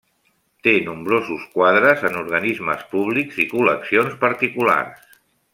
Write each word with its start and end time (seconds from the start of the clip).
Té 0.67 0.71
nombrosos 0.87 1.43
quadres 1.59 2.01
en 2.11 2.17
organismes 2.23 2.83
públics 2.97 3.39
i 3.47 3.49
col·leccions 3.55 4.21
particulars. 4.29 5.17